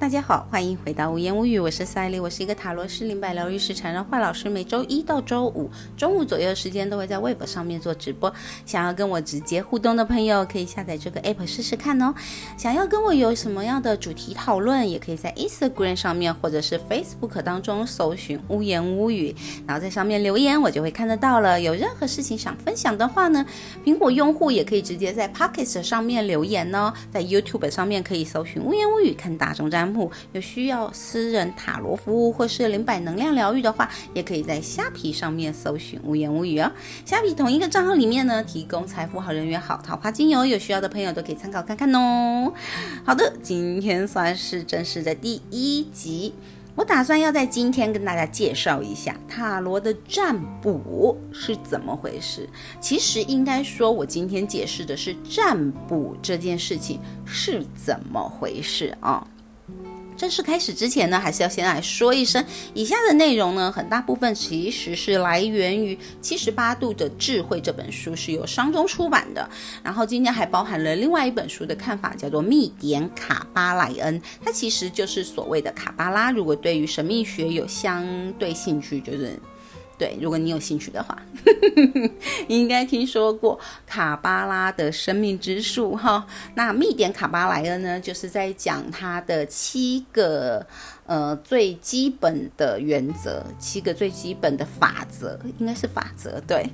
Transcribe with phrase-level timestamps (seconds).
[0.00, 4.48] 大家好，欢迎回到无言无语，我是赛莉，我是一个塔罗师、灵摆疗愈师、缠绕画老师。
[4.48, 8.32] 每周一到周五中午左右时间都会在 Web 上面做直播。
[8.64, 12.14] 想要跟我直接互动的朋友，可以下载这个 App 试试看哦。
[12.56, 19.36] 想要跟我有什么样的主题讨论，也可以在 Instagram 上面或者是 Facebook 当中搜寻无言无语，
[19.66, 21.60] 然后在上面留言，我就会看得到了。
[21.60, 23.44] 有任何事情想分享的话呢，
[23.84, 26.90] 苹果用户也可以直接在 Pocket 上面留言哦。
[27.12, 29.89] 在 YouTube 上面可以搜寻无言无语，看大众占。
[30.32, 36.70] 有需要私人塔罗服务或是灵摆能量疗愈的话，也可以在虾皮上面搜寻无言无语哦。
[37.04, 42.52] 虾皮同一个账号里面呢，提供财富好人缘好桃花精油，有需要的朋友都可以参考看看哦。
[43.04, 46.34] 好的，今天算是正式的第一集，
[46.74, 52.48] 我打算要在今天跟大家介绍一下塔罗的占卜是怎么回事。
[52.80, 59.26] 其实应该说，我今天解释的是占卜这件事情是怎么回事啊。
[60.20, 69.48] 正式开始之前呢，还是要先来说一声，以下的内容呢，很大部分其实是来源于《七十八度的智慧》这本书，是由商中出版的。
[69.82, 76.30] 然后今天还包含了另外一本书的看法，叫做《密典卡巴莱恩》，它其实就是所谓的卡巴拉。
[76.30, 79.40] 如果对于神秘学有相对兴趣，就是。
[80.00, 81.14] 对，如果你有兴趣的话，
[82.48, 86.26] 应该听说过卡巴拉的生命之树哈。
[86.54, 90.66] 那密典卡巴莱恩呢，就是在讲它的七个。
[91.06, 96.64] 呃，最基本的原则，七个最基本的法则，应该是法则对。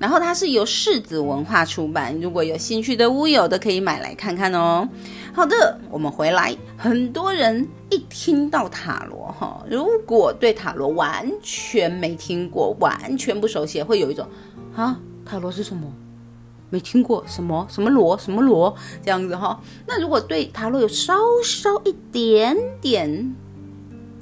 [0.00, 4.88] 然后它是由世子文化出版，如果有兴趣的屋友都可以买来看看哦。
[5.32, 14.26] 好的，我们回来，很多人一听到塔罗哈，如果对塔罗完全没听过，完全不熟悉，会有一种
[14.76, 15.90] 啊，塔罗是什么？
[16.68, 19.60] 没听过什么什么罗什么罗这样子哈。
[19.86, 23.34] 那如果对塔罗有稍稍一点点。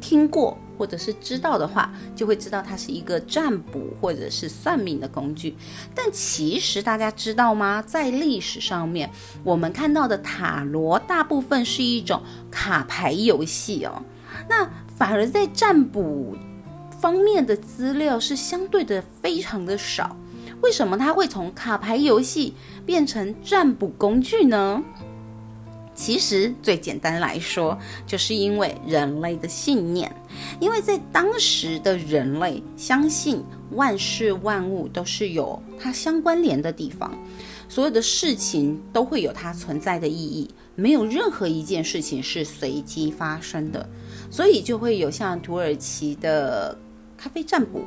[0.00, 5.56] 听过或者是知道的话，就会知道它是一个占卜或者是算命的工具。
[5.94, 7.82] 但其实大家知道吗？
[7.84, 9.10] 在历史上面，
[9.42, 14.02] 我们看到的塔罗大部分是一种卡牌游戏哦。
[14.48, 16.36] 那反而在占卜
[17.00, 20.16] 方面的资料是相对的非常的少。
[20.60, 22.54] 为什么它会从卡牌游戏
[22.84, 24.82] 变成占卜工具呢？
[25.98, 27.76] 其实最简单来说，
[28.06, 30.14] 就是因为人类的信念，
[30.60, 33.42] 因为在当时的人类相信
[33.72, 37.12] 万事万物都是有它相关联的地方，
[37.68, 43.86] 所有的事情都会有它存在的意义，没有任何一件事情是随机发生的，
[44.30, 46.78] 所以就会有像土耳其的
[47.16, 47.82] 咖啡占卜。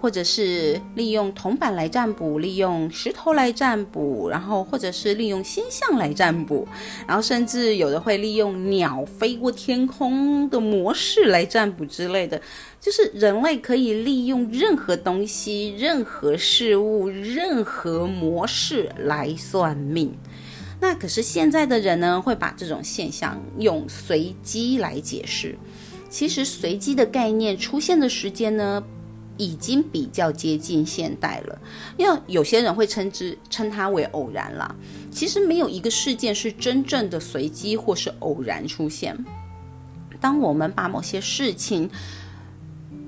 [0.00, 6.66] 或者是利用铜板来占卜，利用石头来占卜，然后或者是利用星象来占卜，
[7.06, 12.40] 然后甚至有的会利用鸟飞过天空的模式来占卜之类的。
[12.80, 20.14] 就是人类可以利用任何东西、任何事物、任何模式来算命。
[20.80, 25.56] 那可是现在的人呢，会把这种现象用随机来解释。
[26.10, 28.84] 其实随机的概念出现的时间呢？
[29.36, 31.60] 已经比较接近现代了，
[31.96, 34.72] 因为有些人会称之称它为偶然啦。
[35.10, 39.16] 其实没有一个事件是真正的随机或是偶然出现。
[40.20, 41.90] 当我们把某些事情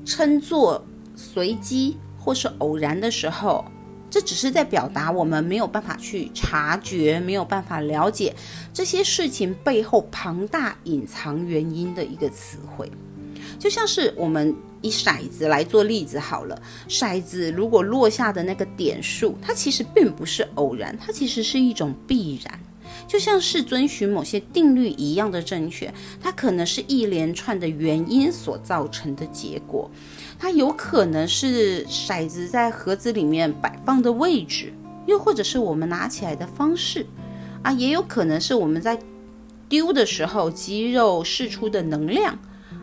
[0.04, 3.64] 称作随机或是偶然的时候，
[4.10, 8.34] 这只是在表达我们没有办法去察觉、没有办法了解
[8.74, 12.90] 这些事情背后庞大隐藏原因的一个词汇，
[13.60, 14.52] 就像是我们。
[14.82, 22.60] 以骰子来做例子好了，骰子如果落下的那个点数，它其实并不是偶然，它其实是一种必然，
[23.08, 29.90] 就像是遵循某些定律一样的正确，它可能是一连串的原因所造成的结果，
[30.38, 34.72] 它有可能是骰子在盒子里面摆放的位置，
[35.06, 37.06] 又或者是我们拿起来的方式，
[37.62, 38.98] 啊，也有可能是我们在
[39.68, 42.38] 丢的时候肌肉释出的能量，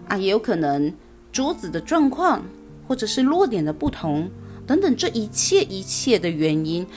[0.07, 0.92] 啊，也有可能。
[1.34, 2.46] 桌子的状况，
[2.88, 4.30] 或者是落点的不同
[4.66, 6.88] 等等，这一切一切的原因，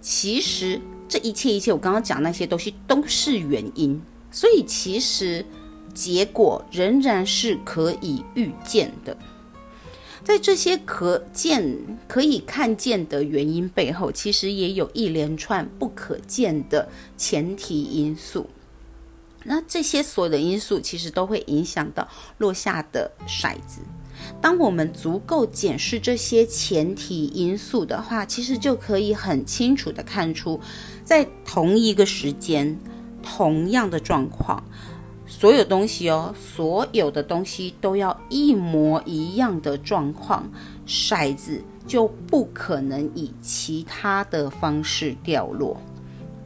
[0.00, 4.00] 其实这一切一切，我刚刚讲那些东西都是原因，
[4.32, 5.44] 所以其实
[5.92, 9.16] 结果仍然是可以预见的。
[10.24, 11.76] 在这些可见、
[12.08, 16.88] 可以看见的原因背后，其实也有一连串不可见的
[17.18, 18.48] 前提因素。
[19.44, 22.08] 那这些所有的因素其实都会影响到
[22.38, 23.80] 落下的骰子。
[24.40, 30.60] 当我们足够检视这些前提因素的话，其实就可以很清楚的看出，
[31.04, 32.78] 在同一个时间、
[33.22, 34.62] 同样的状况，
[35.26, 40.48] 所有东西哦，所有的东西都要一模一样的状况，
[40.86, 45.76] 骰子就不可能以其他的方式掉落，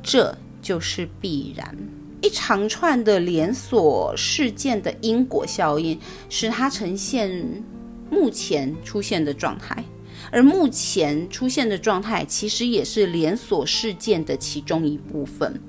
[0.03, 1.77] 这就是必然。
[2.21, 5.99] 一长串的连锁事件的因果效应，
[6.29, 7.63] 使它呈现
[8.11, 9.85] 目前出现的状态，
[10.31, 15.61] 而目前出现的状态，其实也是连锁事件的其中一部分。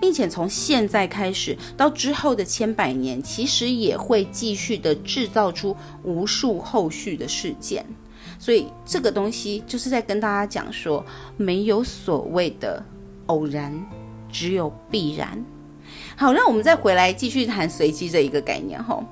[0.00, 7.84] 并且从现在开始到之后的千百年，其实也会继续的制造出无数后续的事件。
[8.38, 11.04] 所以这个东西就是在跟大家讲说，
[11.36, 12.82] 没有所谓的
[13.26, 13.72] 偶然，
[14.30, 15.44] 只有必然。
[16.16, 19.02] 好，让我们再回来继续谈随机这一个概念哈。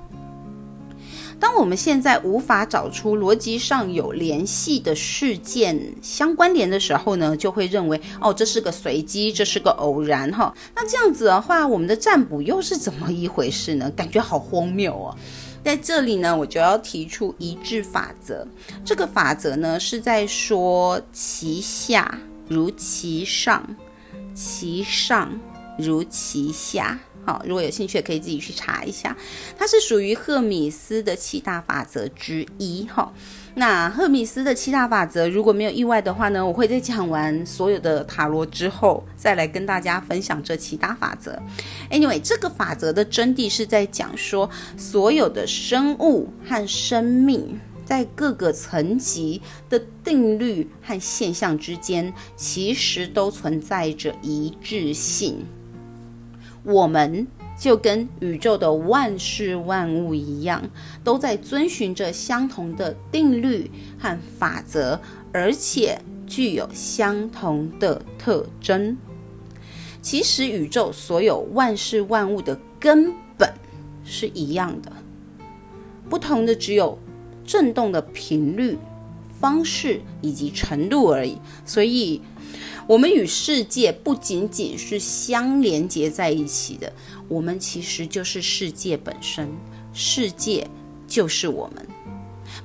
[1.39, 10.53] 当我们现在无法找出逻辑上有联系的事件相关联的时候呢，就会认为哦，这是个随机，这是个偶然哈。
[10.75, 13.89] 那这样子的话，我们的占卜又是怎么一回事呢？
[13.95, 15.17] 感觉好荒谬哦。
[15.63, 18.47] 在这里呢，我就要提出一致法则。
[18.85, 23.67] 这个法则呢，是在说其下如其上，
[24.35, 25.31] 其上
[25.81, 26.99] 如其下。
[27.23, 29.15] 好，如果有兴趣，可以自己去查一下。
[29.55, 32.87] 它是属于赫米斯的七大法则之一。
[32.87, 33.13] 哈，
[33.53, 41.39] 那赫米斯的七大法则，如果没有意外的话呢，我会在讲完所有的塔罗之后，再来跟大家分享这七大法则。
[41.91, 49.39] Anyway，这个法则的真谛是在讲说，所有的生物和生命在各个层级
[49.69, 55.45] 的定律和现象之间，其实都存在着一致性。
[56.63, 57.25] 我们
[57.59, 60.61] 就跟宇宙的万事万物一样，
[61.03, 63.69] 都在遵循着相同的定律
[63.99, 64.99] 和法则，
[65.31, 68.95] 而且具有相同的特征。
[70.01, 73.51] 其实，宇宙所有万事万物的根本
[74.03, 74.91] 是一样的，
[76.09, 76.97] 不同的只有
[77.43, 78.77] 振动的频率、
[79.39, 81.37] 方式以及程度而已。
[81.65, 82.21] 所以。
[82.87, 86.91] 我们与世界不仅仅是相连接在一起的，
[87.27, 89.49] 我们其实就是世界本身，
[89.93, 90.67] 世界
[91.07, 91.85] 就是我们。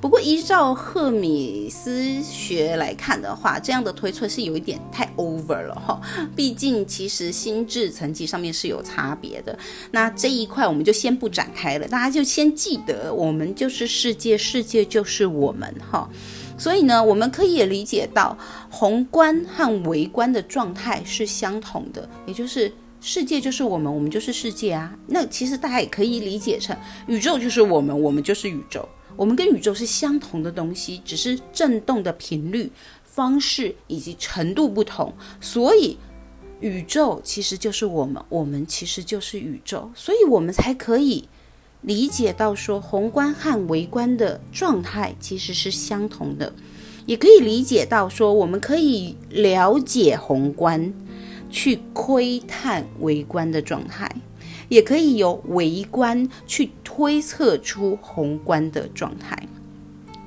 [0.00, 6.00] 不过，依照赫米斯学来看的话，这样的推测是有一点太 over 了哈。
[6.34, 9.56] 毕竟，其实心智层级上面是有差别的。
[9.92, 16.10] 那这一块我们就先不展开了，大家就先记得，我们就是世界，世界就是我们哈。
[16.58, 18.36] 所以呢，我们可以也理解到
[18.78, 22.70] 宏观和微观的状态是相同的，也就是
[23.00, 24.94] 世界就是我们，我们就是世界啊。
[25.06, 26.76] 那其实大家也可以理解成
[27.06, 28.86] 宇宙就是我们，我们就是宇宙，
[29.16, 32.70] 我们跟宇宙是相同的东西，只是振动的频率、
[33.02, 35.10] 方式以及程度不同。
[35.40, 35.96] 所以
[36.60, 41.26] 宇宙其实就是我们，我们其实就是宇宙，所以我们才可以。
[41.82, 46.52] 理解到说宏观和微观的状态其实是相同的，
[47.06, 50.92] 也可以理解到说我们可以了解宏观，
[51.48, 54.10] 去窥探微观的状态，
[54.68, 59.48] 也可以由微观去推测出宏观的状态。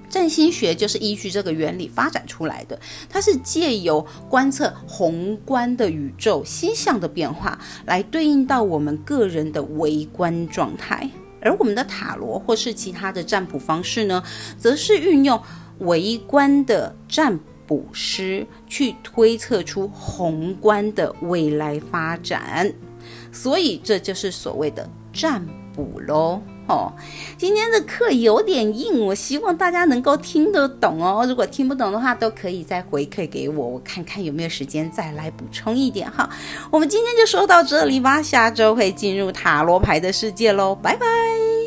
[0.09, 11.07] 占星学就是依据这个原理发展出来的，它是借由观测宏观的宇宙星象的变化，来对应到我们个人的微观状态。
[11.42, 14.23] 而我们的塔罗或是其他的占卜方式呢，
[14.57, 15.39] 则是运用
[15.80, 22.74] 围观的占卜师去推测出宏观的未来发展，
[23.31, 25.45] 所以这就是所谓的占
[25.76, 26.42] 卜喽。
[26.68, 26.94] 哦，
[27.36, 31.26] 今天的课有点硬，我希望大家能够听得懂哦。
[31.28, 36.30] 如果听不懂的话，都可以再回馈给我，我看看有没有时间再来补充一点哈。
[36.69, 41.58] 我们今天就说到这里吧，下周会进入塔罗牌的世界喽，拜拜。